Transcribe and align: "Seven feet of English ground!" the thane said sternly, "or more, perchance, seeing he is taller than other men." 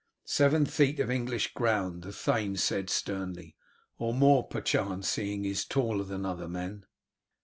"Seven 0.25 0.65
feet 0.65 0.99
of 0.99 1.11
English 1.11 1.53
ground!" 1.53 2.01
the 2.01 2.11
thane 2.11 2.57
said 2.57 2.89
sternly, 2.89 3.55
"or 3.99 4.15
more, 4.15 4.43
perchance, 4.47 5.07
seeing 5.07 5.43
he 5.43 5.51
is 5.51 5.63
taller 5.63 6.03
than 6.03 6.25
other 6.25 6.47
men." 6.49 6.87